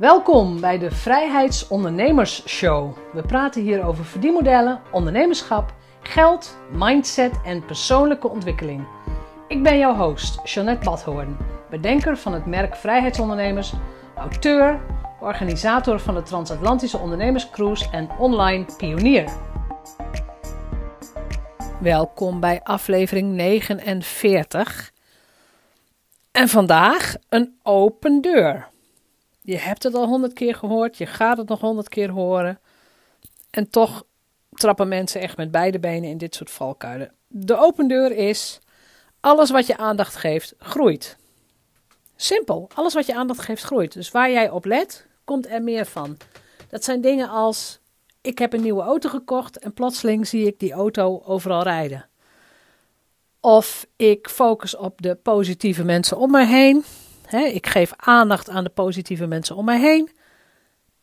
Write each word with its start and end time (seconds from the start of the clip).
Welkom 0.00 0.60
bij 0.60 0.78
de 0.78 0.90
Vrijheidsondernemers 0.90 2.48
Show. 2.48 2.96
We 3.12 3.22
praten 3.22 3.62
hier 3.62 3.84
over 3.84 4.04
verdienmodellen, 4.04 4.80
ondernemerschap, 4.92 5.74
geld, 6.02 6.58
mindset 6.72 7.32
en 7.44 7.64
persoonlijke 7.64 8.28
ontwikkeling. 8.28 8.86
Ik 9.48 9.62
ben 9.62 9.78
jouw 9.78 9.94
host, 9.94 10.40
Jeanette 10.44 10.84
Badhoorn, 10.84 11.36
bedenker 11.70 12.16
van 12.16 12.32
het 12.32 12.46
merk 12.46 12.76
Vrijheidsondernemers, 12.76 13.72
auteur, 14.16 14.80
organisator 15.20 16.00
van 16.00 16.14
de 16.14 16.22
Transatlantische 16.22 16.98
Ondernemerscruise 16.98 17.90
en 17.90 18.10
online 18.18 18.64
pionier. 18.76 19.32
Welkom 21.80 22.40
bij 22.40 22.60
aflevering 22.62 23.32
49. 23.32 24.92
En 26.32 26.48
vandaag 26.48 27.14
een 27.28 27.58
open 27.62 28.20
deur. 28.20 28.68
Je 29.50 29.58
hebt 29.58 29.82
het 29.82 29.94
al 29.94 30.06
honderd 30.06 30.32
keer 30.32 30.54
gehoord, 30.54 30.98
je 30.98 31.06
gaat 31.06 31.36
het 31.36 31.48
nog 31.48 31.60
honderd 31.60 31.88
keer 31.88 32.10
horen. 32.10 32.60
En 33.50 33.70
toch 33.70 34.04
trappen 34.50 34.88
mensen 34.88 35.20
echt 35.20 35.36
met 35.36 35.50
beide 35.50 35.78
benen 35.78 36.10
in 36.10 36.18
dit 36.18 36.34
soort 36.34 36.50
valkuilen. 36.50 37.12
De 37.26 37.56
open 37.56 37.88
deur 37.88 38.12
is: 38.12 38.60
alles 39.20 39.50
wat 39.50 39.66
je 39.66 39.76
aandacht 39.76 40.16
geeft, 40.16 40.54
groeit. 40.58 41.16
Simpel, 42.16 42.68
alles 42.74 42.94
wat 42.94 43.06
je 43.06 43.14
aandacht 43.14 43.40
geeft, 43.40 43.62
groeit. 43.62 43.92
Dus 43.92 44.10
waar 44.10 44.30
jij 44.30 44.50
op 44.50 44.64
let, 44.64 45.06
komt 45.24 45.48
er 45.48 45.62
meer 45.62 45.86
van. 45.86 46.16
Dat 46.68 46.84
zijn 46.84 47.00
dingen 47.00 47.28
als: 47.28 47.80
ik 48.20 48.38
heb 48.38 48.52
een 48.52 48.62
nieuwe 48.62 48.82
auto 48.82 49.08
gekocht 49.08 49.58
en 49.58 49.72
plotseling 49.72 50.26
zie 50.26 50.46
ik 50.46 50.58
die 50.58 50.72
auto 50.72 51.22
overal 51.24 51.62
rijden. 51.62 52.08
Of 53.40 53.86
ik 53.96 54.28
focus 54.28 54.76
op 54.76 55.02
de 55.02 55.14
positieve 55.14 55.84
mensen 55.84 56.16
om 56.16 56.30
me 56.30 56.46
heen. 56.46 56.84
Ik 57.38 57.66
geef 57.66 57.92
aandacht 57.96 58.48
aan 58.48 58.64
de 58.64 58.70
positieve 58.70 59.26
mensen 59.26 59.56
om 59.56 59.64
mij 59.64 59.80
heen. 59.80 60.10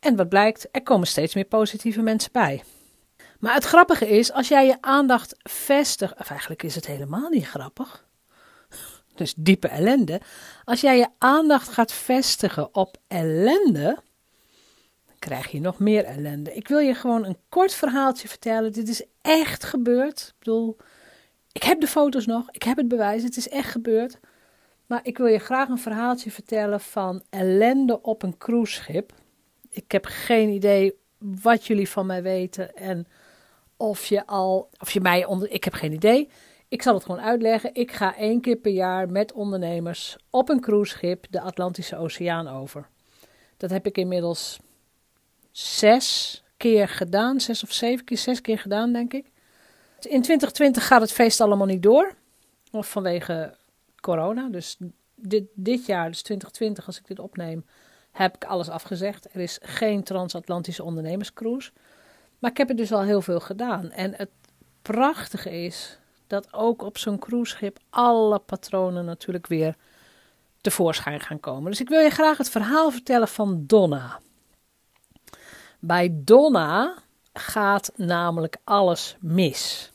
En 0.00 0.16
wat 0.16 0.28
blijkt, 0.28 0.68
er 0.72 0.82
komen 0.82 1.06
steeds 1.06 1.34
meer 1.34 1.44
positieve 1.44 2.02
mensen 2.02 2.32
bij. 2.32 2.62
Maar 3.38 3.54
het 3.54 3.64
grappige 3.64 4.08
is, 4.08 4.32
als 4.32 4.48
jij 4.48 4.66
je 4.66 4.76
aandacht 4.80 5.34
vestigt, 5.38 6.18
of 6.18 6.30
eigenlijk 6.30 6.62
is 6.62 6.74
het 6.74 6.86
helemaal 6.86 7.28
niet 7.28 7.46
grappig, 7.46 8.06
dus 9.14 9.34
diepe 9.36 9.68
ellende. 9.68 10.20
Als 10.64 10.80
jij 10.80 10.98
je 10.98 11.08
aandacht 11.18 11.68
gaat 11.68 11.92
vestigen 11.92 12.74
op 12.74 12.96
ellende, 13.06 13.98
dan 15.06 15.16
krijg 15.18 15.50
je 15.50 15.60
nog 15.60 15.78
meer 15.78 16.04
ellende. 16.04 16.54
Ik 16.54 16.68
wil 16.68 16.78
je 16.78 16.94
gewoon 16.94 17.24
een 17.24 17.38
kort 17.48 17.74
verhaaltje 17.74 18.28
vertellen. 18.28 18.72
Dit 18.72 18.88
is 18.88 19.04
echt 19.22 19.64
gebeurd. 19.64 20.20
Ik 20.28 20.38
bedoel, 20.38 20.76
ik 21.52 21.62
heb 21.62 21.80
de 21.80 21.86
foto's 21.86 22.26
nog, 22.26 22.50
ik 22.50 22.62
heb 22.62 22.76
het 22.76 22.88
bewijs, 22.88 23.22
het 23.22 23.36
is 23.36 23.48
echt 23.48 23.70
gebeurd. 23.70 24.18
Maar 24.88 25.00
ik 25.02 25.18
wil 25.18 25.26
je 25.26 25.38
graag 25.38 25.68
een 25.68 25.78
verhaaltje 25.78 26.30
vertellen 26.30 26.80
van 26.80 27.22
ellende 27.30 28.02
op 28.02 28.22
een 28.22 28.38
cruiseschip. 28.38 29.12
Ik 29.70 29.92
heb 29.92 30.04
geen 30.04 30.48
idee 30.48 30.98
wat 31.18 31.66
jullie 31.66 31.88
van 31.88 32.06
mij 32.06 32.22
weten 32.22 32.76
en 32.76 33.06
of 33.76 34.04
je 34.04 34.26
al, 34.26 34.70
of 34.78 34.90
je 34.90 35.00
mij 35.00 35.24
onder, 35.24 35.50
ik 35.50 35.64
heb 35.64 35.72
geen 35.72 35.92
idee. 35.92 36.28
Ik 36.68 36.82
zal 36.82 36.94
het 36.94 37.04
gewoon 37.04 37.20
uitleggen. 37.20 37.74
Ik 37.74 37.92
ga 37.92 38.16
één 38.16 38.40
keer 38.40 38.56
per 38.56 38.72
jaar 38.72 39.10
met 39.10 39.32
ondernemers 39.32 40.16
op 40.30 40.48
een 40.48 40.60
cruiseschip 40.60 41.26
de 41.30 41.40
Atlantische 41.40 41.96
Oceaan 41.96 42.48
over. 42.48 42.88
Dat 43.56 43.70
heb 43.70 43.86
ik 43.86 43.98
inmiddels 43.98 44.58
zes 45.50 46.42
keer 46.56 46.88
gedaan, 46.88 47.40
zes 47.40 47.62
of 47.62 47.72
zeven 47.72 48.04
keer, 48.04 48.18
zes 48.18 48.40
keer 48.40 48.58
gedaan, 48.58 48.92
denk 48.92 49.12
ik. 49.12 49.24
In 50.00 50.22
2020 50.22 50.86
gaat 50.86 51.00
het 51.00 51.12
feest 51.12 51.40
allemaal 51.40 51.66
niet 51.66 51.82
door. 51.82 52.14
Of 52.70 52.90
vanwege 52.90 53.56
corona. 54.00 54.48
Dus 54.48 54.76
dit, 55.14 55.44
dit 55.54 55.86
jaar, 55.86 56.08
dus 56.10 56.22
2020, 56.22 56.86
als 56.86 56.98
ik 56.98 57.06
dit 57.06 57.18
opneem, 57.18 57.64
heb 58.12 58.34
ik 58.34 58.44
alles 58.44 58.68
afgezegd. 58.68 59.34
Er 59.34 59.40
is 59.40 59.58
geen 59.62 60.02
transatlantische 60.02 60.84
ondernemerscruise. 60.84 61.70
Maar 62.38 62.50
ik 62.50 62.56
heb 62.56 62.68
er 62.68 62.76
dus 62.76 62.92
al 62.92 63.02
heel 63.02 63.22
veel 63.22 63.40
gedaan. 63.40 63.90
En 63.90 64.14
het 64.14 64.30
prachtige 64.82 65.50
is 65.64 65.98
dat 66.26 66.52
ook 66.52 66.82
op 66.82 66.98
zo'n 66.98 67.18
cruiseschip 67.18 67.78
alle 67.90 68.38
patronen 68.38 69.04
natuurlijk 69.04 69.46
weer 69.46 69.74
tevoorschijn 70.60 71.20
gaan 71.20 71.40
komen. 71.40 71.70
Dus 71.70 71.80
ik 71.80 71.88
wil 71.88 72.00
je 72.00 72.10
graag 72.10 72.38
het 72.38 72.50
verhaal 72.50 72.90
vertellen 72.90 73.28
van 73.28 73.64
Donna. 73.66 74.20
Bij 75.78 76.10
Donna 76.14 76.94
gaat 77.32 77.92
namelijk 77.96 78.56
alles 78.64 79.16
mis. 79.20 79.92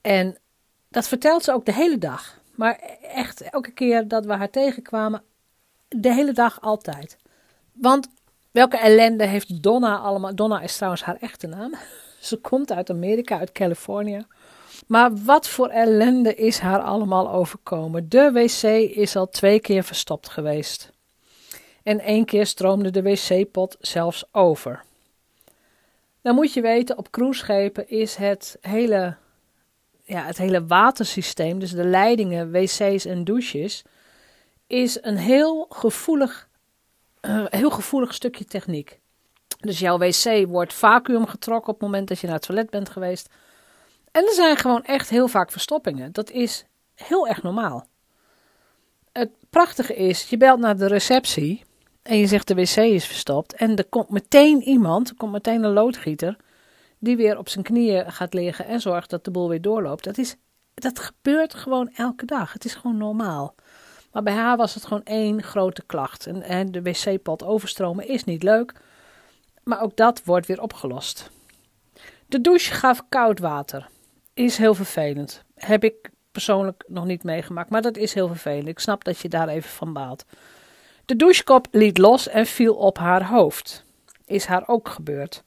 En 0.00 0.38
dat 0.88 1.08
vertelt 1.08 1.44
ze 1.44 1.52
ook 1.52 1.64
de 1.64 1.72
hele 1.72 1.98
dag. 1.98 2.40
Maar 2.56 2.98
echt 3.02 3.40
elke 3.40 3.70
keer 3.70 4.08
dat 4.08 4.24
we 4.24 4.32
haar 4.32 4.50
tegenkwamen, 4.50 5.22
de 5.88 6.12
hele 6.12 6.32
dag 6.32 6.60
altijd. 6.60 7.16
Want 7.72 8.08
welke 8.50 8.78
ellende 8.78 9.24
heeft 9.26 9.62
Donna 9.62 9.98
allemaal? 9.98 10.34
Donna 10.34 10.60
is 10.60 10.76
trouwens 10.76 11.02
haar 11.02 11.16
echte 11.20 11.46
naam. 11.46 11.74
Ze 12.20 12.36
komt 12.36 12.72
uit 12.72 12.90
Amerika, 12.90 13.38
uit 13.38 13.52
Californië. 13.52 14.26
Maar 14.86 15.16
wat 15.16 15.48
voor 15.48 15.68
ellende 15.68 16.34
is 16.34 16.58
haar 16.58 16.80
allemaal 16.80 17.30
overkomen? 17.30 18.08
De 18.08 18.32
wc 18.32 18.62
is 18.96 19.16
al 19.16 19.28
twee 19.28 19.60
keer 19.60 19.84
verstopt 19.84 20.28
geweest. 20.28 20.90
En 21.82 22.00
één 22.00 22.24
keer 22.24 22.46
stroomde 22.46 22.90
de 22.90 23.02
wc-pot 23.02 23.76
zelfs 23.80 24.24
over. 24.32 24.84
Dan 26.22 26.34
moet 26.34 26.52
je 26.52 26.60
weten, 26.60 26.98
op 26.98 27.10
cruiseschepen 27.10 27.88
is 27.88 28.14
het 28.14 28.58
hele, 28.60 29.16
ja, 30.06 30.24
het 30.24 30.38
hele 30.38 30.66
watersysteem, 30.66 31.58
dus 31.58 31.70
de 31.70 31.84
leidingen, 31.84 32.50
wc's 32.50 33.04
en 33.04 33.24
douches, 33.24 33.82
is 34.66 34.98
een 35.02 35.16
heel 35.16 35.66
gevoelig, 35.68 36.48
uh, 37.20 37.44
heel 37.48 37.70
gevoelig 37.70 38.14
stukje 38.14 38.44
techniek. 38.44 39.00
Dus 39.60 39.78
jouw 39.78 39.98
wc 39.98 40.46
wordt 40.46 40.74
vacuüm 40.74 41.26
getrokken 41.26 41.72
op 41.72 41.80
het 41.80 41.88
moment 41.88 42.08
dat 42.08 42.18
je 42.18 42.26
naar 42.26 42.36
het 42.36 42.46
toilet 42.46 42.70
bent 42.70 42.88
geweest. 42.88 43.28
En 44.12 44.22
er 44.22 44.34
zijn 44.34 44.56
gewoon 44.56 44.84
echt 44.84 45.10
heel 45.10 45.28
vaak 45.28 45.50
verstoppingen. 45.50 46.12
Dat 46.12 46.30
is 46.30 46.64
heel 46.94 47.28
erg 47.28 47.42
normaal. 47.42 47.86
Het 49.12 49.30
prachtige 49.50 49.94
is, 49.94 50.28
je 50.28 50.36
belt 50.36 50.58
naar 50.58 50.76
de 50.76 50.86
receptie 50.86 51.64
en 52.02 52.16
je 52.16 52.26
zegt 52.26 52.48
de 52.48 52.54
wc 52.54 52.76
is 52.76 53.06
verstopt. 53.06 53.54
En 53.54 53.76
er 53.76 53.84
komt 53.84 54.10
meteen 54.10 54.62
iemand, 54.62 55.08
er 55.08 55.16
komt 55.16 55.32
meteen 55.32 55.62
een 55.62 55.72
loodgieter, 55.72 56.36
die 57.06 57.16
weer 57.16 57.38
op 57.38 57.48
zijn 57.48 57.64
knieën 57.64 58.12
gaat 58.12 58.34
liggen 58.34 58.66
en 58.66 58.80
zorgt 58.80 59.10
dat 59.10 59.24
de 59.24 59.30
boel 59.30 59.48
weer 59.48 59.60
doorloopt. 59.60 60.04
Dat, 60.04 60.18
is, 60.18 60.36
dat 60.74 60.98
gebeurt 60.98 61.54
gewoon 61.54 61.90
elke 61.96 62.26
dag. 62.26 62.52
Het 62.52 62.64
is 62.64 62.74
gewoon 62.74 62.96
normaal. 62.96 63.54
Maar 64.12 64.22
bij 64.22 64.34
haar 64.34 64.56
was 64.56 64.74
het 64.74 64.84
gewoon 64.84 65.04
één 65.04 65.42
grote 65.42 65.82
klacht. 65.86 66.26
En, 66.26 66.72
de 66.72 66.82
wc-pot 66.82 67.44
overstromen 67.44 68.08
is 68.08 68.24
niet 68.24 68.42
leuk. 68.42 68.72
Maar 69.62 69.82
ook 69.82 69.96
dat 69.96 70.24
wordt 70.24 70.46
weer 70.46 70.62
opgelost. 70.62 71.30
De 72.26 72.40
douche 72.40 72.74
gaf 72.74 73.02
koud 73.08 73.38
water. 73.38 73.88
Is 74.34 74.56
heel 74.56 74.74
vervelend. 74.74 75.44
Heb 75.54 75.84
ik 75.84 76.10
persoonlijk 76.32 76.84
nog 76.86 77.04
niet 77.04 77.22
meegemaakt, 77.22 77.70
maar 77.70 77.82
dat 77.82 77.96
is 77.96 78.14
heel 78.14 78.28
vervelend. 78.28 78.68
Ik 78.68 78.78
snap 78.78 79.04
dat 79.04 79.18
je 79.18 79.28
daar 79.28 79.48
even 79.48 79.70
van 79.70 79.92
baalt. 79.92 80.24
De 81.04 81.16
douchekop 81.16 81.66
liet 81.70 81.98
los 81.98 82.28
en 82.28 82.46
viel 82.46 82.74
op 82.74 82.98
haar 82.98 83.28
hoofd. 83.28 83.84
Is 84.24 84.44
haar 84.44 84.68
ook 84.68 84.88
gebeurd. 84.88 85.44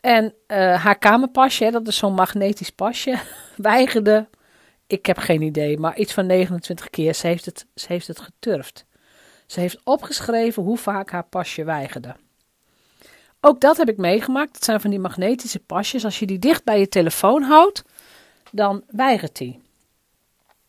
En 0.00 0.24
uh, 0.24 0.82
haar 0.82 0.98
kamerpasje, 0.98 1.70
dat 1.70 1.88
is 1.88 1.96
zo'n 1.96 2.14
magnetisch 2.14 2.70
pasje, 2.70 3.18
weigerde. 3.56 4.28
Ik 4.86 5.06
heb 5.06 5.18
geen 5.18 5.42
idee, 5.42 5.78
maar 5.78 5.98
iets 5.98 6.12
van 6.12 6.26
29 6.26 6.90
keer. 6.90 7.14
Ze 7.14 7.26
heeft 7.26 7.44
het, 7.44 7.66
ze 7.74 7.86
heeft 7.88 8.06
het 8.06 8.20
geturfd. 8.20 8.84
Ze 9.46 9.60
heeft 9.60 9.80
opgeschreven 9.84 10.62
hoe 10.62 10.78
vaak 10.78 11.10
haar 11.10 11.24
pasje 11.24 11.64
weigerde. 11.64 12.16
Ook 13.40 13.60
dat 13.60 13.76
heb 13.76 13.88
ik 13.88 13.96
meegemaakt. 13.96 14.52
Dat 14.52 14.64
zijn 14.64 14.80
van 14.80 14.90
die 14.90 14.98
magnetische 14.98 15.58
pasjes. 15.58 16.04
Als 16.04 16.18
je 16.18 16.26
die 16.26 16.38
dicht 16.38 16.64
bij 16.64 16.78
je 16.78 16.88
telefoon 16.88 17.42
houdt, 17.42 17.84
dan 18.52 18.84
weigert 18.88 19.36
die. 19.36 19.60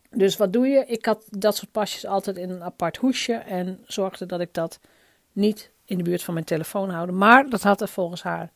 Dus 0.10 0.38
wat 0.38 0.54
doe 0.54 0.68
je? 0.68 0.86
Ik 0.86 1.06
had 1.06 1.26
dat 1.30 1.56
soort 1.56 1.72
pasjes 1.72 2.06
altijd 2.06 2.38
in 2.38 2.50
een 2.50 2.64
apart 2.64 2.98
hoesje 2.98 3.34
en 3.34 3.84
zorgde 3.88 4.26
dat 4.26 4.40
ik 4.40 4.54
dat 4.54 4.80
niet 5.32 5.72
in 5.86 5.98
de 5.98 6.04
buurt 6.04 6.24
van 6.24 6.34
mijn 6.34 6.46
telefoon 6.46 6.90
houden. 6.90 7.18
Maar 7.18 7.50
dat 7.50 7.64
had 7.64 7.82
er 7.82 7.88
volgens 7.88 8.24
haar 8.24 8.52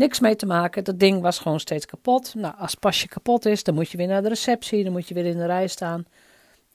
niks 0.00 0.20
mee 0.20 0.36
te 0.36 0.46
maken. 0.46 0.84
Dat 0.84 0.98
ding 0.98 1.20
was 1.20 1.38
gewoon 1.38 1.60
steeds 1.60 1.86
kapot. 1.86 2.34
Nou, 2.34 2.54
als 2.58 2.74
pasje 2.74 3.08
kapot 3.08 3.46
is, 3.46 3.62
dan 3.64 3.74
moet 3.74 3.90
je 3.90 3.96
weer 3.96 4.06
naar 4.06 4.22
de 4.22 4.28
receptie, 4.28 4.84
dan 4.84 4.92
moet 4.92 5.08
je 5.08 5.14
weer 5.14 5.26
in 5.26 5.36
de 5.36 5.46
rij 5.46 5.66
staan. 5.68 6.04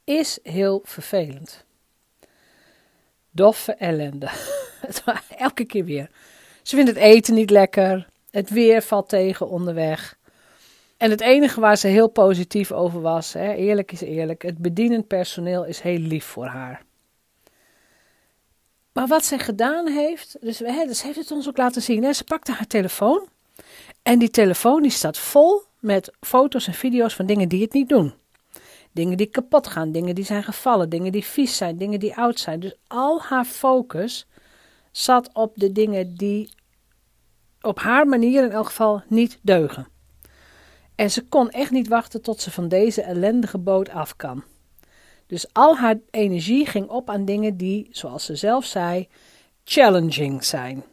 Is 0.03 0.39
heel 0.43 0.81
vervelend. 0.83 1.65
Doffe 3.31 3.73
ellende. 3.73 4.29
Elke 5.37 5.65
keer 5.65 5.85
weer. 5.85 6.09
Ze 6.61 6.75
vindt 6.75 6.89
het 6.89 6.99
eten 6.99 7.33
niet 7.33 7.49
lekker. 7.49 8.07
Het 8.31 8.49
weer 8.49 8.81
valt 8.81 9.09
tegen 9.09 9.49
onderweg. 9.49 10.17
En 10.97 11.09
het 11.09 11.21
enige 11.21 11.59
waar 11.59 11.77
ze 11.77 11.87
heel 11.87 12.09
positief 12.09 12.71
over 12.71 13.01
was, 13.01 13.33
hè, 13.33 13.53
eerlijk 13.53 13.91
is 13.91 14.01
eerlijk, 14.01 14.41
het 14.41 14.57
bedienend 14.57 15.07
personeel 15.07 15.65
is 15.65 15.79
heel 15.79 15.97
lief 15.97 16.25
voor 16.25 16.45
haar. 16.45 16.83
Maar 18.95 19.07
wat 19.07 19.25
ze 19.25 19.39
gedaan 19.39 19.87
heeft, 19.87 20.37
dus, 20.41 20.59
hè, 20.59 20.85
dus 20.85 21.01
heeft 21.01 21.17
het 21.17 21.31
ons 21.31 21.47
ook 21.47 21.57
laten 21.57 21.81
zien. 21.81 22.03
Hè, 22.03 22.13
ze 22.13 22.23
pakte 22.23 22.51
haar 22.51 22.67
telefoon 22.67 23.27
en 24.01 24.19
die 24.19 24.29
telefoon 24.29 24.81
die 24.81 24.91
staat 24.91 25.17
vol 25.17 25.61
met 25.79 26.11
foto's 26.19 26.67
en 26.67 26.73
video's 26.73 27.15
van 27.15 27.25
dingen 27.25 27.49
die 27.49 27.61
het 27.61 27.73
niet 27.73 27.89
doen. 27.89 28.13
Dingen 28.91 29.17
die 29.17 29.25
kapot 29.25 29.67
gaan, 29.67 29.91
dingen 29.91 30.15
die 30.15 30.25
zijn 30.25 30.43
gevallen, 30.43 30.89
dingen 30.89 31.11
die 31.11 31.23
vies 31.23 31.57
zijn, 31.57 31.77
dingen 31.77 31.99
die 31.99 32.15
oud 32.15 32.39
zijn. 32.39 32.59
Dus 32.59 32.75
al 32.87 33.21
haar 33.21 33.45
focus 33.45 34.27
zat 34.91 35.29
op 35.33 35.53
de 35.55 35.71
dingen 35.71 36.15
die 36.15 36.49
op 37.61 37.79
haar 37.79 38.07
manier 38.07 38.43
in 38.43 38.51
elk 38.51 38.65
geval 38.65 39.03
niet 39.07 39.39
deugen. 39.41 39.87
En 40.95 41.11
ze 41.11 41.27
kon 41.27 41.49
echt 41.49 41.71
niet 41.71 41.87
wachten 41.87 42.21
tot 42.21 42.41
ze 42.41 42.51
van 42.51 42.67
deze 42.67 43.01
ellendige 43.01 43.57
boot 43.57 43.89
af 43.89 44.15
kan. 44.15 44.43
Dus 45.27 45.53
al 45.53 45.77
haar 45.77 45.99
energie 46.09 46.65
ging 46.65 46.89
op 46.89 47.09
aan 47.09 47.25
dingen 47.25 47.57
die, 47.57 47.87
zoals 47.91 48.25
ze 48.25 48.35
zelf 48.35 48.65
zei, 48.65 49.07
challenging 49.63 50.43
zijn. 50.43 50.83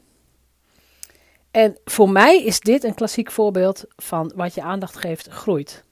En 1.50 1.76
voor 1.84 2.10
mij 2.10 2.42
is 2.42 2.60
dit 2.60 2.84
een 2.84 2.94
klassiek 2.94 3.30
voorbeeld 3.30 3.84
van 3.96 4.32
wat 4.34 4.54
je 4.54 4.62
aandacht 4.62 4.96
geeft, 4.96 5.28
groeit. 5.28 5.84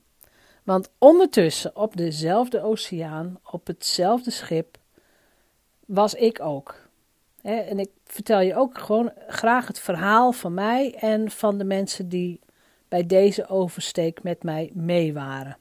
Want 0.65 0.91
ondertussen 0.99 1.77
op 1.77 1.97
dezelfde 1.97 2.63
oceaan, 2.63 3.39
op 3.51 3.67
hetzelfde 3.67 4.31
schip, 4.31 4.79
was 5.87 6.15
ik 6.15 6.41
ook. 6.41 6.89
En 7.43 7.79
ik 7.79 7.91
vertel 8.05 8.41
je 8.41 8.57
ook 8.57 8.79
gewoon 8.79 9.13
graag 9.29 9.67
het 9.67 9.79
verhaal 9.79 10.33
van 10.33 10.55
mij 10.55 10.95
en 10.95 11.31
van 11.31 11.59
de 11.59 11.65
mensen 11.65 12.09
die 12.09 12.41
bij 12.89 13.07
deze 13.07 13.49
oversteek 13.49 14.23
met 14.23 14.43
mij 14.43 14.71
mee 14.75 15.13
waren. 15.13 15.57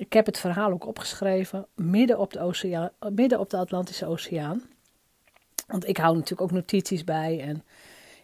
Ik 0.00 0.12
heb 0.12 0.26
het 0.26 0.38
verhaal 0.38 0.70
ook 0.70 0.86
opgeschreven 0.86 1.66
midden 1.74 2.18
op 2.18 2.32
de, 2.32 2.40
oceaan, 2.40 2.90
midden 3.12 3.40
op 3.40 3.50
de 3.50 3.56
Atlantische 3.56 4.06
Oceaan. 4.06 4.62
Want 5.66 5.88
ik 5.88 5.96
hou 5.96 6.14
natuurlijk 6.14 6.40
ook 6.40 6.50
notities 6.50 7.04
bij 7.04 7.40
en 7.40 7.64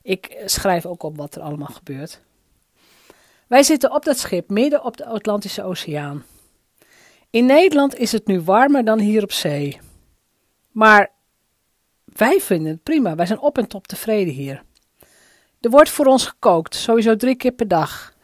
ik 0.03 0.43
schrijf 0.45 0.87
ook 0.87 1.03
op 1.03 1.17
wat 1.17 1.35
er 1.35 1.43
allemaal 1.43 1.69
gebeurt. 1.69 2.21
Wij 3.47 3.63
zitten 3.63 3.93
op 3.93 4.05
dat 4.05 4.19
schip 4.19 4.51
midden 4.51 4.85
op 4.85 4.97
de 4.97 5.05
Atlantische 5.05 5.63
Oceaan. 5.63 6.25
In 7.31 7.47
Nederland 7.47 7.97
is 7.97 8.13
het 8.13 8.27
nu 8.27 8.41
warmer 8.41 8.85
dan 8.85 8.99
hier 8.99 9.23
op 9.23 9.33
zee. 9.33 9.81
Maar 10.71 11.13
wij 12.05 12.41
vinden 12.41 12.73
het 12.73 12.83
prima. 12.83 13.15
Wij 13.15 13.27
zijn 13.27 13.41
op 13.41 13.59
en 13.59 13.69
top 13.69 13.87
tevreden 13.87 14.35
hier. 14.35 14.63
Er 15.61 15.71
wordt 15.71 15.91
voor 15.91 16.07
ons 16.07 16.27
gekookt, 16.27 16.75
sowieso 16.75 17.17
drie 17.17 17.37
keer 17.37 17.53
per 17.53 17.69
dag. 17.69 18.15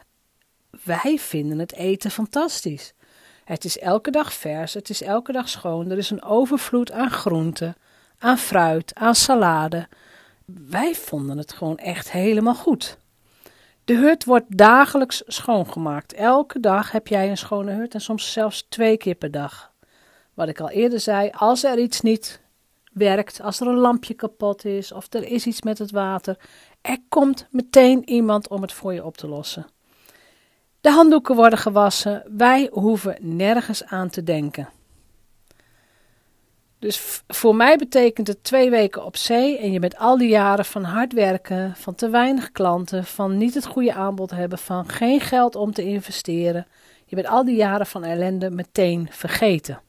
Wij 0.83 1.17
vinden 1.19 1.59
het 1.59 1.73
eten 1.73 2.11
fantastisch. 2.11 2.93
Het 3.43 3.65
is 3.65 3.79
elke 3.79 4.11
dag 4.11 4.33
vers, 4.33 4.73
het 4.73 4.89
is 4.89 5.01
elke 5.01 5.31
dag 5.31 5.49
schoon. 5.49 5.91
Er 5.91 5.97
is 5.97 6.09
een 6.09 6.23
overvloed 6.23 6.91
aan 6.91 7.09
groenten, 7.11 7.75
aan 8.17 8.37
fruit, 8.37 8.95
aan 8.95 9.15
salade. 9.15 9.87
Wij 10.45 10.95
vonden 10.95 11.37
het 11.37 11.53
gewoon 11.53 11.77
echt 11.77 12.11
helemaal 12.11 12.55
goed. 12.55 12.97
De 13.85 13.95
hut 13.95 14.25
wordt 14.25 14.57
dagelijks 14.57 15.23
schoongemaakt. 15.27 16.13
Elke 16.13 16.59
dag 16.59 16.91
heb 16.91 17.07
jij 17.07 17.29
een 17.29 17.37
schone 17.37 17.71
hut 17.71 17.93
en 17.93 18.01
soms 18.01 18.31
zelfs 18.31 18.65
twee 18.69 18.97
keer 18.97 19.15
per 19.15 19.31
dag. 19.31 19.71
Wat 20.33 20.47
ik 20.47 20.59
al 20.59 20.69
eerder 20.69 20.99
zei, 20.99 21.29
als 21.35 21.63
er 21.63 21.79
iets 21.79 22.01
niet 22.01 22.41
werkt, 22.93 23.41
als 23.41 23.59
er 23.59 23.67
een 23.67 23.77
lampje 23.77 24.13
kapot 24.13 24.65
is 24.65 24.91
of 24.91 25.13
er 25.13 25.23
is 25.23 25.45
iets 25.45 25.61
met 25.61 25.77
het 25.77 25.91
water, 25.91 26.37
er 26.81 26.97
komt 27.09 27.47
meteen 27.49 28.09
iemand 28.09 28.47
om 28.47 28.61
het 28.61 28.73
voor 28.73 28.93
je 28.93 29.05
op 29.05 29.17
te 29.17 29.27
lossen. 29.27 29.65
De 30.83 30.91
handdoeken 30.91 31.35
worden 31.35 31.59
gewassen, 31.59 32.23
wij 32.37 32.69
hoeven 32.71 33.17
nergens 33.19 33.83
aan 33.83 34.09
te 34.09 34.23
denken. 34.23 34.69
Dus 36.79 37.23
voor 37.27 37.55
mij 37.55 37.77
betekent 37.77 38.27
het 38.27 38.43
twee 38.43 38.69
weken 38.69 39.05
op 39.05 39.17
zee 39.17 39.57
en 39.57 39.71
je 39.71 39.79
bent 39.79 39.97
al 39.97 40.17
die 40.17 40.29
jaren 40.29 40.65
van 40.65 40.83
hard 40.83 41.13
werken, 41.13 41.75
van 41.75 41.95
te 41.95 42.09
weinig 42.09 42.51
klanten, 42.51 43.05
van 43.05 43.37
niet 43.37 43.53
het 43.53 43.65
goede 43.65 43.93
aanbod 43.93 44.31
hebben, 44.31 44.57
van 44.57 44.89
geen 44.89 45.19
geld 45.21 45.55
om 45.55 45.73
te 45.73 45.83
investeren. 45.83 46.67
Je 47.05 47.15
bent 47.15 47.27
al 47.27 47.45
die 47.45 47.55
jaren 47.55 47.87
van 47.87 48.03
ellende 48.03 48.49
meteen 48.49 49.07
vergeten. 49.11 49.81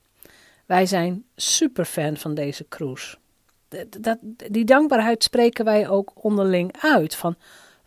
Wij 0.66 0.86
zijn 0.86 1.24
super 1.36 1.84
fan 1.84 2.16
van 2.16 2.34
deze 2.34 2.68
cruise. 2.68 3.16
Dat, 4.00 4.18
die 4.50 4.64
dankbaarheid 4.64 5.22
spreken 5.22 5.64
wij 5.64 5.88
ook 5.88 6.12
onderling 6.14 6.74
uit. 6.80 7.14
Van 7.14 7.36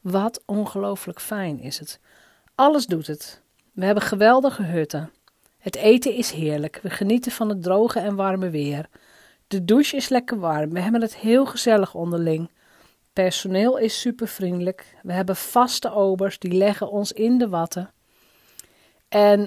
wat 0.01 0.41
ongelooflijk 0.45 1.21
fijn 1.21 1.59
is 1.59 1.79
het. 1.79 1.99
Alles 2.57 2.85
doet 2.85 3.07
het. 3.07 3.41
We 3.73 3.85
hebben 3.85 4.03
geweldige 4.03 4.63
hutten. 4.63 5.11
Het 5.57 5.75
eten 5.75 6.13
is 6.13 6.31
heerlijk. 6.31 6.79
We 6.81 6.89
genieten 6.89 7.31
van 7.31 7.49
het 7.49 7.63
droge 7.63 7.99
en 7.99 8.15
warme 8.15 8.49
weer. 8.49 8.89
De 9.47 9.65
douche 9.65 9.95
is 9.95 10.09
lekker 10.09 10.39
warm. 10.39 10.69
We 10.69 10.79
hebben 10.79 11.01
het 11.01 11.15
heel 11.15 11.45
gezellig 11.45 11.95
onderling. 11.95 12.49
Personeel 13.13 13.77
is 13.77 13.99
super 13.99 14.27
vriendelijk. 14.27 14.95
We 15.03 15.13
hebben 15.13 15.35
vaste 15.35 15.93
obers 15.93 16.39
die 16.39 16.51
leggen 16.51 16.89
ons 16.89 17.11
in 17.11 17.37
de 17.37 17.49
watten. 17.49 17.91
En 19.09 19.43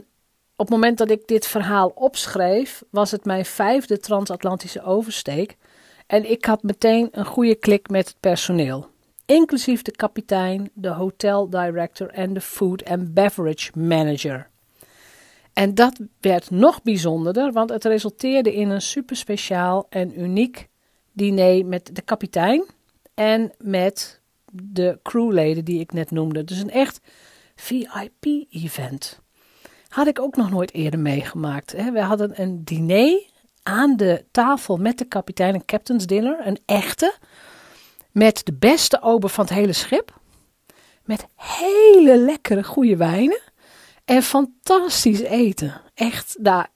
op 0.56 0.66
het 0.66 0.68
moment 0.68 0.98
dat 0.98 1.10
ik 1.10 1.26
dit 1.26 1.46
verhaal 1.46 1.88
opschreef, 1.94 2.82
was 2.90 3.10
het 3.10 3.24
mijn 3.24 3.44
vijfde 3.44 3.98
transatlantische 3.98 4.82
oversteek. 4.82 5.56
En 6.06 6.30
ik 6.30 6.44
had 6.44 6.62
meteen 6.62 7.08
een 7.12 7.26
goede 7.26 7.54
klik 7.54 7.88
met 7.88 8.08
het 8.08 8.20
personeel. 8.20 8.89
Inclusief 9.31 9.82
de 9.82 9.91
kapitein, 9.91 10.71
de 10.75 10.88
hotel 10.88 11.50
director 11.50 12.09
en 12.09 12.32
de 12.32 12.41
food 12.41 12.85
and 12.85 13.15
beverage 13.15 13.79
manager. 13.79 14.49
En 15.53 15.75
dat 15.75 16.00
werd 16.21 16.50
nog 16.50 16.82
bijzonderder, 16.82 17.53
want 17.53 17.71
het 17.71 17.85
resulteerde 17.85 18.55
in 18.55 18.71
een 18.71 18.82
super 18.82 19.17
speciaal 19.17 19.87
en 19.88 20.21
uniek 20.21 20.69
diner 21.12 21.67
met 21.67 21.91
de 21.93 22.03
kapitein 22.03 22.65
en 23.15 23.53
met 23.59 24.21
de 24.53 24.99
crewleden 25.03 25.65
die 25.65 25.81
ik 25.81 25.93
net 25.93 26.11
noemde. 26.11 26.44
Dus 26.44 26.59
een 26.59 26.71
echt 26.71 27.00
VIP-event. 27.55 29.21
Had 29.88 30.06
ik 30.06 30.21
ook 30.21 30.37
nog 30.37 30.50
nooit 30.50 30.73
eerder 30.75 31.00
meegemaakt. 31.00 31.73
We 31.73 32.00
hadden 32.00 32.41
een 32.41 32.65
diner 32.65 33.23
aan 33.62 33.97
de 33.97 34.25
tafel 34.31 34.77
met 34.77 34.99
de 34.99 35.05
kapitein, 35.05 35.55
een 35.55 35.65
captain's 35.65 36.06
dinner, 36.06 36.47
een 36.47 36.59
echte, 36.67 37.15
met 38.12 38.40
de 38.44 38.52
beste 38.52 39.02
ober 39.02 39.30
van 39.30 39.44
het 39.44 39.54
hele 39.54 39.72
schip, 39.72 40.20
met 41.04 41.26
hele 41.34 42.16
lekkere 42.16 42.64
goede 42.64 42.96
wijnen 42.96 43.40
en 44.04 44.22
fantastisch 44.22 45.20
eten. 45.20 45.80
Echt, 45.94 46.36
daar, 46.44 46.68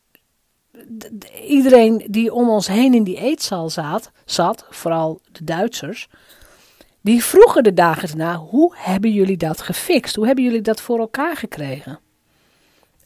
iedereen 1.46 2.06
die 2.10 2.32
om 2.32 2.48
ons 2.48 2.66
heen 2.66 2.94
in 2.94 3.04
die 3.04 3.16
eetzaal 3.16 3.70
zat, 3.70 4.10
zat, 4.24 4.66
vooral 4.70 5.20
de 5.32 5.44
Duitsers, 5.44 6.08
die 7.00 7.24
vroegen 7.24 7.62
de 7.62 7.74
dagen 7.74 8.08
daarna, 8.08 8.36
hoe 8.36 8.74
hebben 8.76 9.12
jullie 9.12 9.36
dat 9.36 9.62
gefixt? 9.62 10.14
Hoe 10.14 10.26
hebben 10.26 10.44
jullie 10.44 10.60
dat 10.60 10.80
voor 10.80 10.98
elkaar 10.98 11.36
gekregen? 11.36 12.00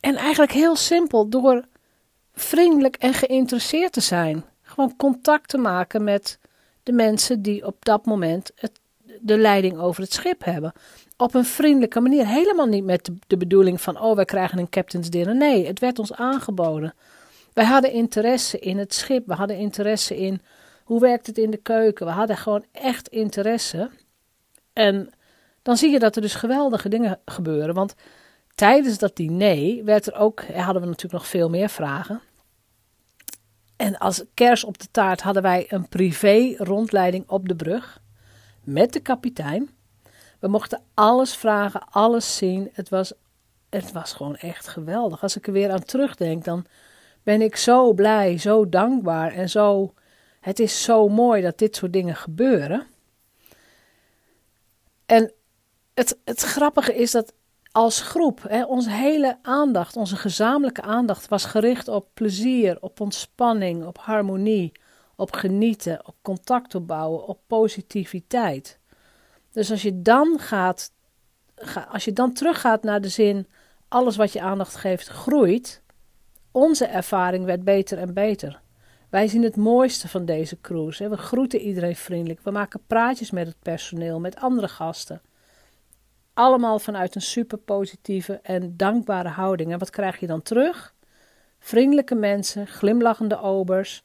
En 0.01 0.17
eigenlijk 0.17 0.53
heel 0.53 0.77
simpel, 0.77 1.29
door 1.29 1.65
vriendelijk 2.35 2.97
en 2.97 3.15
geïnteresseerd 3.15 3.93
te 3.93 4.01
zijn. 4.01 4.45
Gewoon 4.63 4.97
contact 4.97 5.49
te 5.49 5.59
maken 5.59 6.05
met 6.05 6.39
de 6.89 6.95
mensen 6.95 7.43
die 7.43 7.67
op 7.67 7.85
dat 7.85 8.07
moment 8.07 8.51
het, 8.55 8.81
de 9.21 9.39
leiding 9.39 9.79
over 9.79 10.03
het 10.03 10.13
schip 10.13 10.45
hebben. 10.45 10.73
Op 11.17 11.35
een 11.35 11.45
vriendelijke 11.45 12.01
manier. 12.01 12.27
Helemaal 12.27 12.67
niet 12.67 12.85
met 12.85 13.11
de, 13.27 13.37
bedoeling 13.37 13.81
van, 13.81 14.01
oh, 14.01 14.17
wij 14.17 14.25
krijgen 14.25 14.59
een 14.59 14.69
captain's 14.69 15.11
dinner. 15.11 15.37
Nee, 15.37 15.67
het 15.67 15.79
werd 15.79 15.99
ons 15.99 16.13
aangeboden. 16.13 16.95
Wij 17.53 17.65
hadden 17.65 17.93
interesse 17.93 18.59
in 18.59 18.79
het 18.79 18.95
schip. 18.95 19.27
We 19.27 19.35
hadden 19.35 19.57
interesse 19.57 20.17
in 20.17 20.41
hoe 20.85 21.01
werkt 21.01 21.27
het 21.27 21.39
in 21.39 21.51
de 21.51 21.57
keuken. 21.57 22.07
We 22.07 22.13
hadden 22.13 22.37
gewoon 22.37 22.65
echt 22.73 23.09
interesse. 23.09 23.91
En 24.73 25.11
dan 25.63 25.77
zie 25.77 25.91
je 25.91 25.99
dat 25.99 26.17
er 26.17 26.23
dus 26.23 26.35
geweldige 26.35 26.89
dingen 26.89 27.19
gebeuren. 27.25 27.75
Want 27.75 27.95
tijdens 28.55 28.99
dat 28.99 29.17
diner 29.17 29.85
werd 29.85 30.07
er 30.07 30.15
ook, 30.15 30.45
hadden 30.45 30.83
we 30.83 30.89
natuurlijk 30.89 31.13
nog 31.13 31.27
veel 31.27 31.49
meer 31.49 31.69
vragen. 31.69 32.21
En 33.79 33.99
als 33.99 34.25
kers 34.35 34.65
op 34.65 34.79
de 34.79 34.89
taart 34.91 35.21
hadden 35.21 35.43
wij 35.43 35.67
een 35.69 35.89
privé 35.89 36.55
rondleiding 36.57 37.29
op 37.29 37.49
de 37.49 37.57
brug 37.57 38.01
met 38.65 38.93
de 38.93 39.01
kapitein. 39.01 39.71
We 40.39 40.49
mochten 40.49 40.83
alles 40.95 41.37
vragen, 41.37 41.89
alles 41.91 42.37
zien. 42.37 42.71
Het 42.73 42.89
was, 42.89 43.13
het 43.69 43.93
was 43.93 44.13
gewoon 44.13 44.37
echt 44.37 44.69
geweldig. 44.69 45.23
Als 45.23 45.37
ik 45.37 45.47
er 45.47 45.53
weer 45.53 45.71
aan 45.71 45.85
terugdenk, 45.85 46.45
dan 46.45 46.67
ben 47.23 47.43
ik 47.43 47.57
zo 47.57 47.93
blij, 47.93 48.39
zo 48.39 48.69
dankbaar 48.69 49.33
en 49.33 49.51
zo. 49.51 49.95
Het 50.41 50.59
is 50.59 50.83
zo 50.83 51.09
mooi 51.09 51.43
dat 51.43 51.59
dit 51.59 51.77
soort 51.77 51.93
dingen 51.93 52.17
gebeuren. 52.17 52.87
En 55.07 55.33
het, 55.95 56.19
het 56.25 56.41
grappige 56.41 56.95
is 56.95 57.11
dat 57.11 57.33
als 57.79 58.01
groep, 58.01 58.43
hè, 58.49 58.65
onze 58.65 58.91
hele 58.91 59.39
aandacht, 59.43 59.97
onze 59.97 60.17
gezamenlijke 60.17 60.83
aandacht 60.83 61.29
was 61.29 61.45
gericht 61.45 61.89
op 61.89 62.09
plezier, 62.15 62.77
op 62.81 63.01
ontspanning, 63.01 63.85
op 63.85 63.99
harmonie, 63.99 64.73
op 65.17 65.33
genieten, 65.33 66.07
op 66.07 66.15
contact 66.23 66.75
opbouwen, 66.75 67.27
op 67.27 67.41
positiviteit. 67.47 68.79
Dus 69.53 69.71
als 69.71 69.83
je 69.83 70.03
dan 70.03 70.39
gaat, 70.39 70.93
als 71.91 72.05
je 72.05 72.13
dan 72.13 72.33
teruggaat 72.33 72.83
naar 72.83 73.01
de 73.01 73.09
zin, 73.09 73.47
alles 73.89 74.17
wat 74.17 74.33
je 74.33 74.41
aandacht 74.41 74.77
geeft 74.77 75.09
groeit, 75.09 75.83
onze 76.53 76.87
ervaring 76.87 77.45
werd 77.45 77.65
beter 77.65 77.99
en 77.99 78.15
beter. 78.15 78.61
Wij 79.11 79.29
zien 79.29 79.43
het 79.43 79.57
mooiste 79.57 80.09
van 80.09 80.25
deze 80.25 80.61
cruise. 80.61 81.09
We 81.09 81.17
groeten 81.17 81.61
iedereen 81.61 81.97
vriendelijk. 81.97 82.41
We 82.43 82.51
maken 82.51 82.81
praatjes 82.87 83.31
met 83.31 83.47
het 83.47 83.57
personeel, 83.63 84.21
met 84.21 84.37
andere 84.37 84.69
gasten. 84.69 85.23
Allemaal 86.39 86.79
vanuit 86.79 87.15
een 87.15 87.21
super 87.21 87.59
positieve 87.59 88.41
en 88.43 88.77
dankbare 88.77 89.29
houding. 89.29 89.73
En 89.73 89.79
wat 89.79 89.91
krijg 89.91 90.21
je 90.21 90.27
dan 90.27 90.43
terug? 90.43 90.95
Vriendelijke 91.59 92.15
mensen, 92.15 92.67
glimlachende 92.67 93.41
obers, 93.41 94.05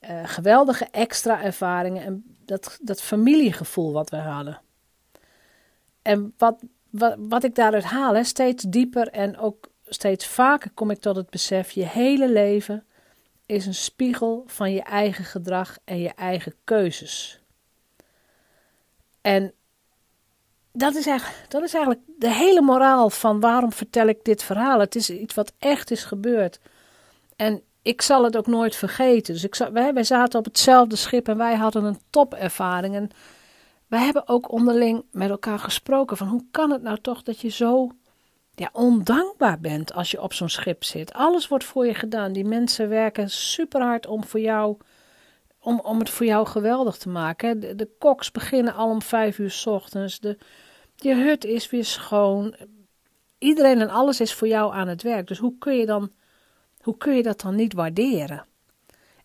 Uh, 0.00 0.20
geweldige 0.24 0.84
extra 0.90 1.42
ervaringen 1.42 2.04
en 2.04 2.36
dat, 2.44 2.78
dat 2.82 3.02
familiegevoel 3.02 3.92
wat 3.92 4.10
we 4.10 4.16
hadden. 4.16 4.60
En 6.02 6.34
wat, 6.36 6.62
wat, 6.90 7.14
wat 7.18 7.44
ik 7.44 7.54
daaruit 7.54 7.84
haal, 7.84 8.14
hè, 8.14 8.24
steeds 8.24 8.64
dieper 8.64 9.08
en 9.08 9.38
ook 9.38 9.68
steeds 9.84 10.26
vaker 10.26 10.70
kom 10.70 10.90
ik 10.90 10.98
tot 10.98 11.16
het 11.16 11.30
besef: 11.30 11.70
je 11.70 11.86
hele 11.86 12.32
leven 12.32 12.84
is 13.46 13.66
een 13.66 13.74
spiegel 13.74 14.44
van 14.46 14.72
je 14.72 14.82
eigen 14.82 15.24
gedrag 15.24 15.78
en 15.84 15.98
je 15.98 16.12
eigen 16.14 16.54
keuzes. 16.64 17.40
En 19.20 19.52
dat 20.72 20.94
is, 20.94 21.06
eigenlijk, 21.06 21.44
dat 21.48 21.62
is 21.62 21.74
eigenlijk 21.74 22.04
de 22.18 22.32
hele 22.32 22.60
moraal 22.60 23.10
van 23.10 23.40
waarom 23.40 23.72
vertel 23.72 24.06
ik 24.06 24.24
dit 24.24 24.42
verhaal. 24.42 24.80
Het 24.80 24.94
is 24.94 25.10
iets 25.10 25.34
wat 25.34 25.52
echt 25.58 25.90
is 25.90 26.04
gebeurd. 26.04 26.60
En 27.36 27.62
ik 27.82 28.02
zal 28.02 28.24
het 28.24 28.36
ook 28.36 28.46
nooit 28.46 28.76
vergeten. 28.76 29.34
Dus 29.34 29.44
ik, 29.44 29.54
wij, 29.72 29.94
wij 29.94 30.04
zaten 30.04 30.38
op 30.38 30.44
hetzelfde 30.44 30.96
schip 30.96 31.28
en 31.28 31.36
wij 31.36 31.54
hadden 31.54 31.84
een 31.84 32.00
topervaring. 32.10 32.94
En 32.94 33.10
wij 33.86 34.04
hebben 34.04 34.28
ook 34.28 34.52
onderling 34.52 35.04
met 35.10 35.30
elkaar 35.30 35.58
gesproken 35.58 36.16
van 36.16 36.28
hoe 36.28 36.44
kan 36.50 36.70
het 36.70 36.82
nou 36.82 36.98
toch 37.00 37.22
dat 37.22 37.40
je 37.40 37.48
zo 37.48 37.90
ja, 38.54 38.68
ondankbaar 38.72 39.60
bent 39.60 39.92
als 39.92 40.10
je 40.10 40.22
op 40.22 40.32
zo'n 40.32 40.48
schip 40.48 40.84
zit. 40.84 41.12
Alles 41.12 41.48
wordt 41.48 41.64
voor 41.64 41.86
je 41.86 41.94
gedaan. 41.94 42.32
Die 42.32 42.44
mensen 42.44 42.88
werken 42.88 43.30
super 43.30 43.82
hard 43.82 44.06
om 44.06 44.24
voor 44.24 44.40
jou, 44.40 44.76
om, 45.60 45.80
om 45.80 45.98
het 45.98 46.10
voor 46.10 46.26
jou 46.26 46.46
geweldig 46.46 46.96
te 46.96 47.08
maken. 47.08 47.60
De, 47.60 47.74
de 47.74 47.88
koks 47.98 48.30
beginnen 48.30 48.74
al 48.74 48.90
om 48.90 49.02
vijf 49.02 49.38
uur 49.38 49.50
s 49.50 49.66
ochtends. 49.66 50.20
De, 50.20 50.38
je 50.96 51.14
hut 51.14 51.44
is 51.44 51.70
weer 51.70 51.84
schoon. 51.84 52.54
Iedereen 53.38 53.80
en 53.80 53.90
alles 53.90 54.20
is 54.20 54.34
voor 54.34 54.48
jou 54.48 54.72
aan 54.72 54.88
het 54.88 55.02
werk. 55.02 55.26
Dus 55.26 55.38
hoe 55.38 55.58
kun 55.58 55.76
je 55.76 55.86
dan, 55.86 56.10
hoe 56.80 56.96
kun 56.96 57.16
je 57.16 57.22
dat 57.22 57.40
dan 57.40 57.54
niet 57.54 57.72
waarderen? 57.72 58.46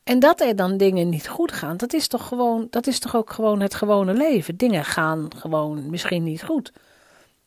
En 0.04 0.20
dat 0.20 0.42
er 0.42 0.56
dan 0.56 0.78
dingen 0.78 1.10
niet 1.10 1.28
goed 1.28 1.52
gaan, 1.52 1.78
dat 1.78 1.94
is 1.94 2.08
toch 2.08 2.28
gewoon, 2.28 2.68
dat 2.70 2.88
is 2.88 3.00
toch 3.00 3.16
ook 3.16 3.32
gewoon 3.32 3.60
het 3.60 3.76
gewone 3.76 4.14
leven. 4.14 4.58
Dingen 4.58 4.86
gaan 4.86 5.28
gewoon 5.36 5.90
misschien 5.90 6.24
niet 6.24 6.44
goed. 6.44 6.74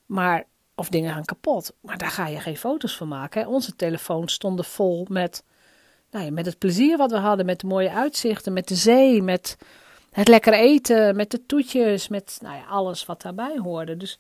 Maar 0.06 0.44
of 0.74 0.88
dingen 0.88 1.12
gaan 1.12 1.24
kapot. 1.24 1.72
Maar 1.80 1.98
daar 1.98 2.10
ga 2.10 2.26
je 2.26 2.40
geen 2.40 2.56
foto's 2.56 2.96
van 2.96 3.08
maken. 3.08 3.46
Onze 3.46 3.76
telefoons 3.76 4.32
stonden 4.32 4.64
vol 4.64 5.06
met, 5.10 5.44
nou 6.10 6.24
ja, 6.24 6.30
met 6.30 6.46
het 6.46 6.58
plezier 6.58 6.96
wat 6.96 7.10
we 7.10 7.16
hadden. 7.16 7.46
Met 7.46 7.60
de 7.60 7.66
mooie 7.66 7.90
uitzichten, 7.90 8.52
met 8.52 8.68
de 8.68 8.74
zee, 8.74 9.22
met 9.22 9.56
het 10.10 10.28
lekker 10.28 10.52
eten, 10.52 11.16
met 11.16 11.30
de 11.30 11.46
toetjes. 11.46 12.08
Met 12.08 12.38
nou 12.42 12.56
ja, 12.56 12.64
alles 12.64 13.06
wat 13.06 13.22
daarbij 13.22 13.58
hoorde. 13.58 13.96
Dus 13.96 14.18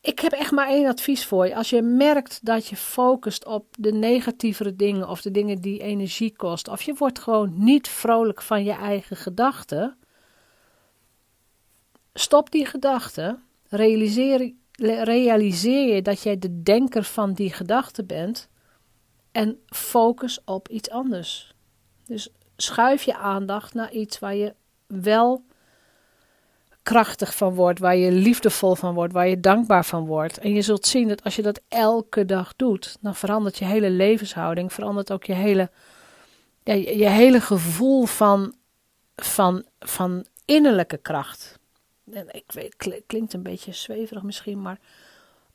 ik 0.00 0.18
heb 0.18 0.32
echt 0.32 0.50
maar 0.50 0.68
één 0.68 0.86
advies 0.86 1.26
voor 1.26 1.46
je. 1.46 1.54
Als 1.54 1.70
je 1.70 1.82
merkt 1.82 2.44
dat 2.44 2.66
je 2.66 2.76
focust 2.76 3.46
op 3.46 3.66
de 3.78 3.92
negatievere 3.92 4.76
dingen 4.76 5.08
of 5.08 5.22
de 5.22 5.30
dingen 5.30 5.60
die 5.60 5.80
energie 5.80 6.36
kosten. 6.36 6.72
Of 6.72 6.82
je 6.82 6.94
wordt 6.94 7.18
gewoon 7.18 7.52
niet 7.56 7.88
vrolijk 7.88 8.42
van 8.42 8.64
je 8.64 8.72
eigen 8.72 9.16
gedachten. 9.16 9.96
Stop 12.14 12.50
die 12.50 12.66
gedachten. 12.66 13.42
Realiseer 13.68 14.52
realiseer 14.80 15.94
je 15.94 16.02
dat 16.02 16.22
jij 16.22 16.38
de 16.38 16.62
denker 16.62 17.04
van 17.04 17.32
die 17.32 17.52
gedachte 17.52 18.04
bent 18.04 18.48
en 19.32 19.60
focus 19.66 20.40
op 20.44 20.68
iets 20.68 20.90
anders. 20.90 21.54
Dus 22.06 22.28
schuif 22.56 23.02
je 23.02 23.16
aandacht 23.16 23.74
naar 23.74 23.92
iets 23.92 24.18
waar 24.18 24.34
je 24.34 24.54
wel 24.86 25.44
krachtig 26.82 27.34
van 27.34 27.54
wordt, 27.54 27.78
waar 27.78 27.96
je 27.96 28.12
liefdevol 28.12 28.74
van 28.74 28.94
wordt, 28.94 29.12
waar 29.12 29.28
je 29.28 29.40
dankbaar 29.40 29.84
van 29.84 30.06
wordt. 30.06 30.38
En 30.38 30.52
je 30.52 30.62
zult 30.62 30.86
zien 30.86 31.08
dat 31.08 31.24
als 31.24 31.36
je 31.36 31.42
dat 31.42 31.60
elke 31.68 32.24
dag 32.24 32.56
doet, 32.56 32.96
dan 33.00 33.14
verandert 33.14 33.58
je 33.58 33.64
hele 33.64 33.90
levenshouding, 33.90 34.72
verandert 34.72 35.12
ook 35.12 35.24
je 35.24 35.32
hele, 35.32 35.70
je 36.64 37.08
hele 37.08 37.40
gevoel 37.40 38.06
van, 38.06 38.54
van, 39.16 39.64
van 39.78 40.26
innerlijke 40.44 40.96
kracht 40.96 41.58
ik 42.14 42.52
weet, 42.52 42.76
klinkt 43.06 43.32
een 43.32 43.42
beetje 43.42 43.72
zweverig 43.72 44.22
misschien, 44.22 44.62
maar 44.62 44.78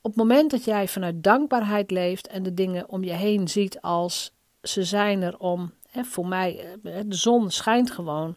op 0.05 0.11
het 0.11 0.19
moment 0.19 0.51
dat 0.51 0.63
jij 0.63 0.87
vanuit 0.87 1.23
dankbaarheid 1.23 1.91
leeft 1.91 2.27
en 2.27 2.43
de 2.43 2.53
dingen 2.53 2.89
om 2.89 3.03
je 3.03 3.11
heen 3.11 3.47
ziet 3.47 3.81
als 3.81 4.33
ze 4.61 4.83
zijn 4.83 5.21
er 5.21 5.37
om, 5.37 5.73
hè, 5.89 6.03
voor 6.03 6.27
mij, 6.27 6.77
eh, 6.83 6.99
de 7.05 7.15
zon 7.15 7.51
schijnt 7.51 7.91
gewoon. 7.91 8.35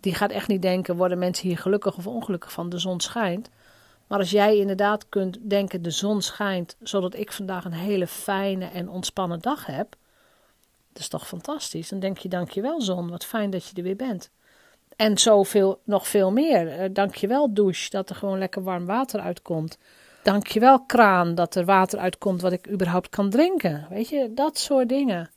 Die 0.00 0.14
gaat 0.14 0.30
echt 0.30 0.48
niet 0.48 0.62
denken, 0.62 0.96
worden 0.96 1.18
mensen 1.18 1.48
hier 1.48 1.58
gelukkig 1.58 1.96
of 1.96 2.06
ongelukkig 2.06 2.52
van, 2.52 2.68
de 2.68 2.78
zon 2.78 3.00
schijnt. 3.00 3.50
Maar 4.06 4.18
als 4.18 4.30
jij 4.30 4.56
inderdaad 4.56 5.08
kunt 5.08 5.38
denken, 5.50 5.82
de 5.82 5.90
zon 5.90 6.22
schijnt, 6.22 6.76
zodat 6.82 7.14
ik 7.14 7.32
vandaag 7.32 7.64
een 7.64 7.72
hele 7.72 8.06
fijne 8.06 8.66
en 8.66 8.88
ontspannen 8.88 9.40
dag 9.40 9.66
heb. 9.66 9.96
Dat 10.92 11.02
is 11.02 11.08
toch 11.08 11.26
fantastisch. 11.26 11.88
Dan 11.88 12.00
denk 12.00 12.18
je, 12.18 12.28
dankjewel 12.28 12.80
zon, 12.80 13.10
wat 13.10 13.24
fijn 13.24 13.50
dat 13.50 13.68
je 13.68 13.76
er 13.76 13.82
weer 13.82 13.96
bent. 13.96 14.30
En 14.96 15.18
zoveel, 15.18 15.80
nog 15.84 16.08
veel 16.08 16.30
meer. 16.30 16.80
Uh, 16.80 16.88
dankjewel 16.92 17.54
douche, 17.54 17.90
dat 17.90 18.10
er 18.10 18.16
gewoon 18.16 18.38
lekker 18.38 18.62
warm 18.62 18.86
water 18.86 19.20
uitkomt. 19.20 19.78
Dankjewel 20.24 20.84
kraan, 20.84 21.34
dat 21.34 21.54
er 21.54 21.64
water 21.64 21.98
uitkomt 21.98 22.40
wat 22.40 22.52
ik 22.52 22.70
überhaupt 22.70 23.08
kan 23.08 23.30
drinken. 23.30 23.86
Weet 23.90 24.08
je, 24.08 24.30
dat 24.34 24.58
soort 24.58 24.88
dingen. 24.88 25.30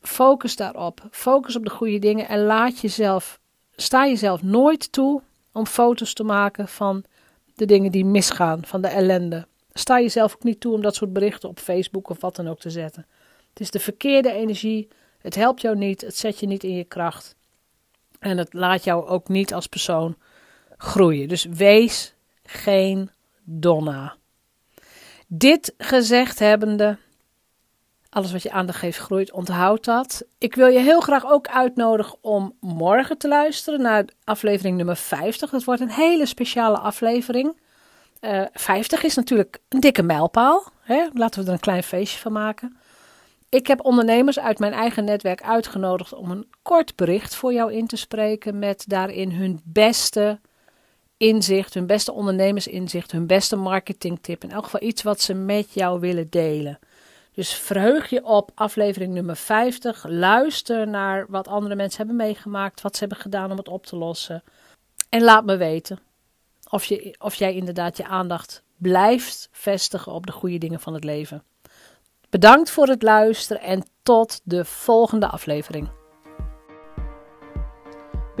Focus 0.00 0.56
daarop. 0.56 1.06
Focus 1.10 1.56
op 1.56 1.64
de 1.64 1.70
goede 1.70 1.98
dingen 1.98 2.28
en 2.28 2.44
laat 2.44 2.80
jezelf, 2.80 3.40
sta 3.76 4.06
jezelf 4.06 4.42
nooit 4.42 4.92
toe 4.92 5.22
om 5.52 5.66
foto's 5.66 6.12
te 6.12 6.24
maken 6.24 6.68
van 6.68 7.04
de 7.54 7.64
dingen 7.64 7.92
die 7.92 8.04
misgaan, 8.04 8.64
van 8.64 8.80
de 8.80 8.88
ellende. 8.88 9.46
Sta 9.72 10.00
jezelf 10.00 10.34
ook 10.34 10.42
niet 10.42 10.60
toe 10.60 10.74
om 10.74 10.82
dat 10.82 10.94
soort 10.94 11.12
berichten 11.12 11.48
op 11.48 11.58
Facebook 11.58 12.08
of 12.10 12.20
wat 12.20 12.36
dan 12.36 12.48
ook 12.48 12.60
te 12.60 12.70
zetten. 12.70 13.06
Het 13.48 13.60
is 13.60 13.70
de 13.70 13.80
verkeerde 13.80 14.32
energie. 14.32 14.88
Het 15.18 15.34
helpt 15.34 15.60
jou 15.60 15.76
niet. 15.76 16.00
Het 16.00 16.16
zet 16.16 16.40
je 16.40 16.46
niet 16.46 16.64
in 16.64 16.76
je 16.76 16.84
kracht. 16.84 17.36
En 18.18 18.38
het 18.38 18.52
laat 18.52 18.84
jou 18.84 19.06
ook 19.06 19.28
niet 19.28 19.54
als 19.54 19.66
persoon 19.66 20.16
groeien. 20.76 21.28
Dus 21.28 21.44
wees 21.44 22.14
geen 22.42 23.10
donna. 23.50 24.16
Dit 25.26 25.74
gezegd 25.78 26.38
hebbende, 26.38 26.96
alles 28.10 28.32
wat 28.32 28.42
je 28.42 28.50
aandacht 28.50 28.78
geeft 28.78 28.98
groeit, 28.98 29.32
onthoud 29.32 29.84
dat. 29.84 30.24
Ik 30.38 30.54
wil 30.54 30.66
je 30.66 30.78
heel 30.78 31.00
graag 31.00 31.26
ook 31.26 31.48
uitnodigen 31.48 32.18
om 32.20 32.56
morgen 32.60 33.18
te 33.18 33.28
luisteren 33.28 33.82
naar 33.82 34.04
aflevering 34.24 34.76
nummer 34.76 34.96
50. 34.96 35.50
Dat 35.50 35.64
wordt 35.64 35.80
een 35.80 35.90
hele 35.90 36.26
speciale 36.26 36.78
aflevering. 36.78 37.56
Uh, 38.20 38.40
eh, 38.40 38.46
50 38.52 39.02
is 39.02 39.14
natuurlijk 39.14 39.58
een 39.68 39.80
dikke 39.80 40.02
mijlpaal. 40.02 40.72
Hè? 40.80 41.06
Laten 41.12 41.40
we 41.40 41.46
er 41.46 41.52
een 41.52 41.60
klein 41.60 41.82
feestje 41.82 42.18
van 42.18 42.32
maken. 42.32 42.76
Ik 43.48 43.66
heb 43.66 43.84
ondernemers 43.84 44.38
uit 44.38 44.58
mijn 44.58 44.72
eigen 44.72 45.04
netwerk 45.04 45.42
uitgenodigd 45.42 46.12
om 46.12 46.30
een 46.30 46.48
kort 46.62 46.96
bericht 46.96 47.34
voor 47.34 47.52
jou 47.52 47.72
in 47.72 47.86
te 47.86 47.96
spreken 47.96 48.58
met 48.58 48.84
daarin 48.86 49.32
hun 49.32 49.60
beste 49.64 50.40
inzicht, 51.18 51.74
hun 51.74 51.86
beste 51.86 52.12
ondernemersinzicht, 52.12 53.12
hun 53.12 53.26
beste 53.26 53.56
marketingtip. 53.56 54.44
In 54.44 54.50
elk 54.50 54.64
geval 54.64 54.82
iets 54.82 55.02
wat 55.02 55.20
ze 55.20 55.34
met 55.34 55.74
jou 55.74 56.00
willen 56.00 56.30
delen. 56.30 56.78
Dus 57.34 57.54
verheug 57.54 58.10
je 58.10 58.24
op 58.24 58.50
aflevering 58.54 59.14
nummer 59.14 59.36
50. 59.36 60.04
Luister 60.08 60.88
naar 60.88 61.26
wat 61.28 61.48
andere 61.48 61.74
mensen 61.74 61.98
hebben 61.98 62.16
meegemaakt, 62.16 62.80
wat 62.80 62.94
ze 62.94 63.00
hebben 63.00 63.18
gedaan 63.18 63.50
om 63.50 63.56
het 63.56 63.68
op 63.68 63.86
te 63.86 63.96
lossen. 63.96 64.42
En 65.08 65.22
laat 65.22 65.44
me 65.44 65.56
weten 65.56 65.98
of, 66.70 66.84
je, 66.84 67.14
of 67.18 67.34
jij 67.34 67.54
inderdaad 67.54 67.96
je 67.96 68.06
aandacht 68.06 68.62
blijft 68.76 69.48
vestigen 69.52 70.12
op 70.12 70.26
de 70.26 70.32
goede 70.32 70.58
dingen 70.58 70.80
van 70.80 70.94
het 70.94 71.04
leven. 71.04 71.42
Bedankt 72.30 72.70
voor 72.70 72.86
het 72.86 73.02
luisteren 73.02 73.62
en 73.62 73.86
tot 74.02 74.40
de 74.44 74.64
volgende 74.64 75.28
aflevering. 75.28 75.97